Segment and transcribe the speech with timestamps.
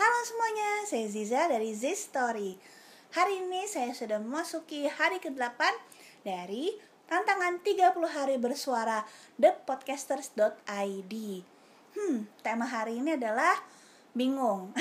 [0.00, 2.56] Halo semuanya, saya Ziza dari Z Story.
[3.12, 5.60] Hari ini saya sudah memasuki hari ke-8
[6.24, 6.72] dari
[7.04, 9.04] tantangan 30 hari bersuara
[9.36, 11.14] thepodcasters.id.
[11.92, 13.60] Hmm, tema hari ini adalah
[14.16, 14.72] bingung.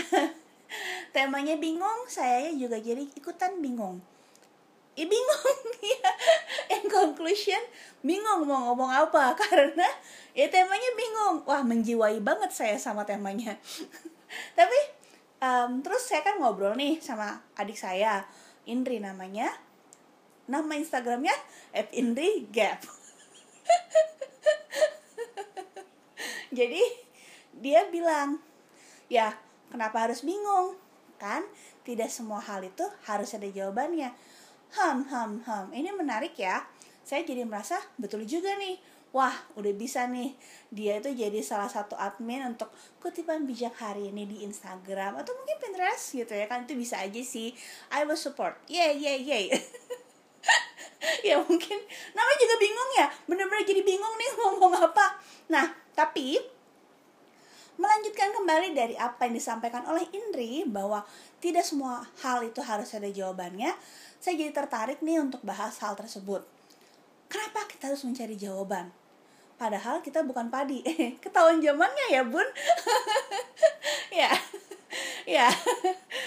[1.11, 3.99] Temanya bingung, saya juga jadi ikutan bingung.
[4.95, 5.59] Ya bingung
[5.99, 6.11] ya.
[6.79, 7.59] In conclusion,
[8.07, 9.91] bingung mau ngomong apa karena
[10.31, 11.43] ya temanya bingung.
[11.43, 13.59] Wah, menjiwai banget saya sama temanya.
[14.55, 14.98] Tapi
[15.39, 18.25] um, terus saya kan ngobrol nih sama adik saya
[18.69, 19.49] Indri namanya.
[20.49, 21.33] Nama Instagramnya
[21.93, 22.81] Indri Gap.
[26.57, 26.81] Jadi
[27.59, 28.39] dia bilang
[29.09, 29.33] ya
[29.69, 30.75] kenapa harus bingung?
[31.19, 31.43] Kan
[31.83, 34.13] tidak semua hal itu harus ada jawabannya.
[34.77, 36.65] Ham ham ham ini menarik ya.
[37.01, 38.77] Saya jadi merasa betul juga nih
[39.09, 40.37] wah udah bisa nih.
[40.69, 42.69] Dia itu jadi salah satu admin untuk
[43.01, 47.21] kutipan bijak hari ini di Instagram atau mungkin Pinterest gitu ya kan itu bisa aja
[47.21, 47.53] sih.
[47.89, 48.57] I will support.
[48.69, 49.41] Yeah yeah yeah
[51.27, 51.77] ya mungkin.
[52.13, 55.05] Namanya juga bingung ya bener-bener jadi bingung nih ngomong apa.
[55.49, 55.65] Nah
[55.97, 56.37] tapi
[57.79, 61.07] melanjutkan kembali dari apa yang disampaikan oleh Indri bahwa
[61.39, 63.71] tidak semua hal itu harus ada jawabannya
[64.19, 66.43] saya jadi tertarik nih untuk bahas hal tersebut.
[67.31, 68.91] Kenapa kita harus mencari jawaban.
[69.55, 70.83] Padahal kita bukan padi.
[71.23, 72.43] Ketahuan zamannya ya bun.
[74.11, 74.35] Ya.
[75.23, 75.47] Ya.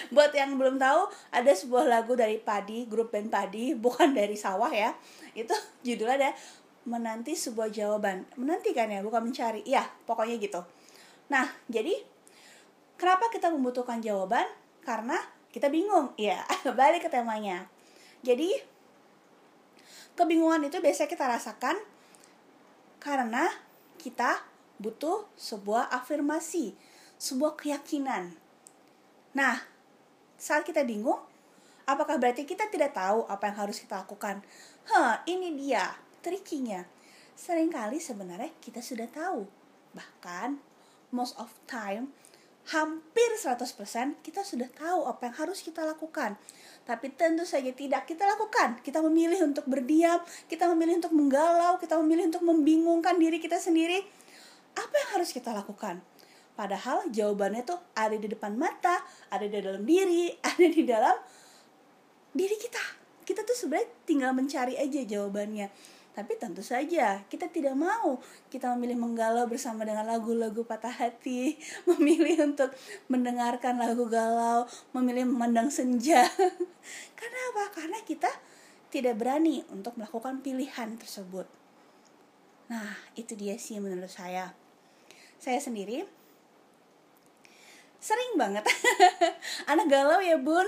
[0.09, 4.73] Buat yang belum tahu ada sebuah lagu dari padi grup band padi bukan dari sawah
[4.73, 4.97] ya.
[5.37, 5.53] Itu
[5.85, 6.31] judulnya ada
[6.89, 8.25] menanti sebuah jawaban.
[8.41, 9.61] Menanti kan ya bukan mencari.
[9.69, 10.65] Ya pokoknya gitu.
[11.29, 11.93] Nah jadi
[12.97, 14.49] kenapa kita membutuhkan jawaban?
[14.81, 15.21] Karena
[15.53, 16.17] kita bingung.
[16.17, 17.69] Ya balik ke temanya.
[18.25, 18.72] Jadi
[20.15, 21.77] kebingungan itu biasanya kita rasakan
[23.03, 23.51] karena
[23.99, 24.43] kita
[24.83, 26.75] butuh sebuah afirmasi,
[27.19, 28.35] sebuah keyakinan.
[29.33, 29.63] Nah,
[30.39, 31.23] saat kita bingung,
[31.87, 34.43] apakah berarti kita tidak tahu apa yang harus kita lakukan?
[34.91, 36.83] Hah, ini dia trikinya.
[37.39, 39.47] Seringkali sebenarnya kita sudah tahu.
[39.95, 40.59] Bahkan,
[41.15, 42.11] most of time,
[42.71, 46.39] hampir 100% kita sudah tahu apa yang harus kita lakukan.
[46.83, 48.79] Tapi tentu saja tidak kita lakukan.
[48.83, 54.03] Kita memilih untuk berdiam, kita memilih untuk menggalau, kita memilih untuk membingungkan diri kita sendiri.
[54.75, 56.03] Apa yang harus kita lakukan?
[56.53, 59.01] Padahal jawabannya tuh ada di depan mata,
[59.33, 61.17] ada di dalam diri, ada di dalam
[62.35, 62.83] diri kita.
[63.23, 65.71] Kita tuh sebenarnya tinggal mencari aja jawabannya.
[66.13, 68.21] Tapi tentu saja kita tidak mau
[68.53, 71.57] kita memilih menggalau bersama dengan lagu-lagu patah hati,
[71.91, 72.69] memilih untuk
[73.09, 76.29] mendengarkan lagu galau, memilih memandang senja.
[77.19, 77.65] Karena apa?
[77.73, 78.29] Karena kita
[78.93, 81.49] tidak berani untuk melakukan pilihan tersebut.
[82.69, 84.53] Nah, itu dia sih menurut saya.
[85.41, 86.05] Saya sendiri
[88.03, 88.67] sering banget
[89.71, 90.67] anak galau ya bun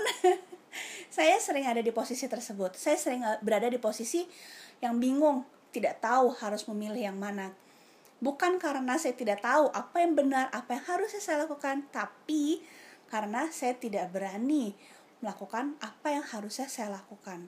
[1.15, 4.27] saya sering ada di posisi tersebut saya sering berada di posisi
[4.83, 7.55] yang bingung, tidak tahu harus memilih yang mana.
[8.19, 12.63] Bukan karena saya tidak tahu apa yang benar, apa yang harus saya lakukan, tapi
[13.11, 14.73] karena saya tidak berani
[15.19, 17.47] melakukan apa yang harusnya saya lakukan.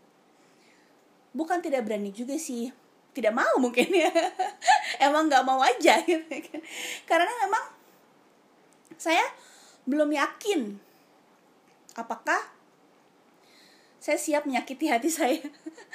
[1.35, 2.71] Bukan tidak berani juga sih,
[3.15, 4.11] tidak mau mungkin ya.
[5.07, 6.61] emang nggak mau aja gitu kan.
[7.07, 7.63] Karena memang
[8.97, 9.23] saya
[9.87, 10.75] belum yakin
[11.95, 12.56] apakah
[14.07, 15.43] saya siap menyakiti hati saya.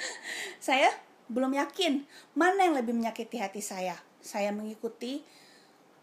[0.69, 0.93] saya
[1.33, 2.05] belum yakin
[2.37, 3.97] mana yang lebih menyakiti hati saya.
[4.21, 5.25] Saya mengikuti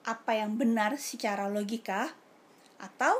[0.02, 2.10] apa yang benar secara logika
[2.82, 3.14] atau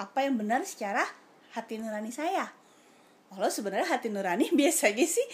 [0.00, 1.04] apa yang benar secara
[1.52, 2.48] hati nurani saya.
[3.28, 5.28] Walau sebenarnya hati nurani biasanya sih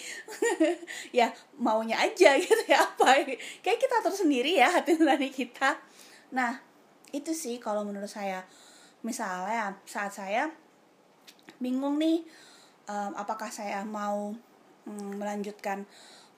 [1.23, 3.31] ya maunya aja gitu ya apa
[3.63, 5.79] kayak kita atur sendiri ya hati nurani kita.
[6.35, 6.59] Nah
[7.15, 8.43] itu sih kalau menurut saya
[9.07, 10.64] misalnya saat saya
[11.59, 12.25] bingung nih
[12.89, 14.33] um, apakah saya mau
[14.89, 15.85] hmm, melanjutkan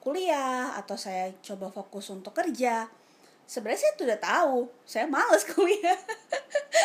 [0.03, 2.87] kuliah atau saya coba fokus untuk kerja?
[3.47, 4.59] Sebenarnya saya sudah tahu.
[4.83, 5.99] Saya males kuliah.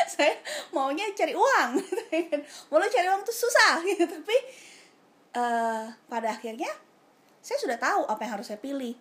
[0.10, 0.38] Saya
[0.70, 1.72] maunya cari uang
[2.70, 4.06] mau cari uang tuh susah gitu.
[4.06, 4.38] Tapi
[5.38, 6.70] uh, pada akhirnya
[7.42, 8.94] saya sudah tahu apa yang harus saya pilih.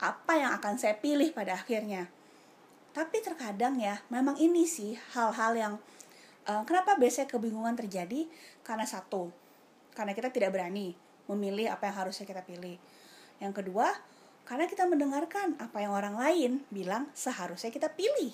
[0.00, 2.08] Apa yang akan saya pilih pada akhirnya.
[2.96, 5.74] Tapi terkadang ya memang ini sih hal-hal yang
[6.46, 8.26] uh, kenapa biasanya kebingungan terjadi
[8.62, 9.30] karena satu
[9.96, 10.92] karena kita tidak berani
[11.26, 12.78] memilih apa yang harusnya kita pilih.
[13.42, 13.90] Yang kedua,
[14.46, 18.32] karena kita mendengarkan apa yang orang lain bilang seharusnya kita pilih.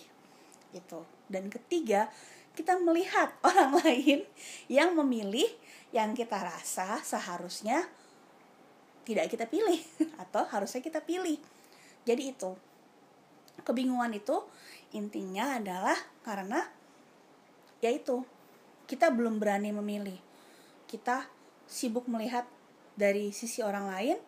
[0.71, 1.01] Gitu.
[1.29, 2.13] Dan ketiga,
[2.53, 4.29] kita melihat orang lain
[4.69, 5.49] yang memilih
[5.93, 7.85] yang kita rasa seharusnya
[9.03, 9.81] tidak kita pilih
[10.23, 11.41] atau harusnya kita pilih.
[12.05, 12.53] Jadi itu.
[13.63, 14.43] Kebingungan itu
[14.91, 15.95] intinya adalah
[16.27, 16.67] karena
[17.83, 18.23] yaitu
[18.87, 20.17] kita belum berani memilih.
[20.87, 21.27] Kita
[21.67, 22.47] sibuk melihat
[22.95, 24.19] dari sisi orang lain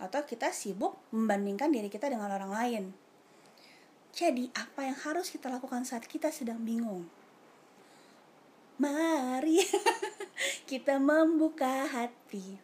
[0.00, 2.84] atau kita sibuk membandingkan diri kita dengan orang lain.
[4.10, 7.06] Jadi apa yang harus kita lakukan saat kita sedang bingung?
[8.80, 9.60] Mari
[10.70, 12.58] kita membuka hati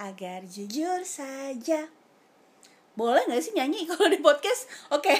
[0.00, 1.92] agar jujur saja.
[2.96, 4.66] Boleh nggak sih nyanyi kalau di podcast?
[4.90, 5.12] Oke.
[5.12, 5.18] Okay.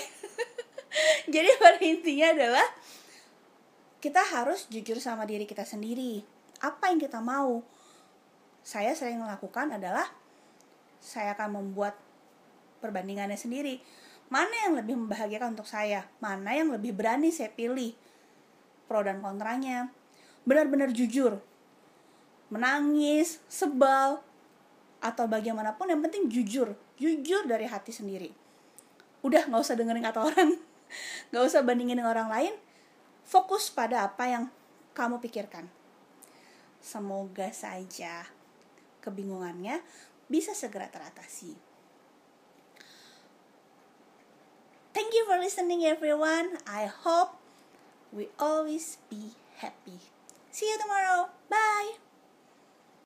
[1.34, 2.66] jadi pada intinya adalah
[4.00, 6.24] kita harus jujur sama diri kita sendiri.
[6.64, 7.60] Apa yang kita mau?
[8.64, 10.08] Saya sering melakukan adalah
[11.00, 11.96] saya akan membuat
[12.80, 13.80] perbandingannya sendiri.
[14.32, 16.08] Mana yang lebih membahagiakan untuk saya?
[16.20, 17.92] Mana yang lebih berani saya pilih?
[18.88, 19.92] Pro dan kontranya.
[20.48, 21.40] Benar-benar jujur.
[22.48, 24.24] Menangis sebal
[25.00, 26.72] atau bagaimanapun yang penting jujur.
[26.96, 28.32] Jujur dari hati sendiri.
[29.20, 30.50] Udah nggak usah dengerin kata orang.
[31.30, 32.50] Nggak usah bandingin dengan orang lain
[33.24, 34.44] fokus pada apa yang
[34.92, 35.68] kamu pikirkan.
[36.80, 38.24] Semoga saja
[39.04, 39.80] kebingungannya
[40.30, 41.56] bisa segera teratasi.
[44.90, 46.58] Thank you for listening everyone.
[46.66, 47.38] I hope
[48.10, 50.02] we always be happy.
[50.50, 51.30] See you tomorrow.
[51.46, 52.09] Bye